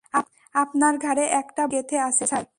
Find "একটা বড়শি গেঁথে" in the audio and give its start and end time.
1.41-1.97